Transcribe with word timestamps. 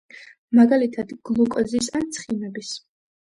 მაგალითად 0.59 1.11
გლუკოზის 1.29 1.91
ან 1.99 2.09
ცხიმების. 2.17 2.73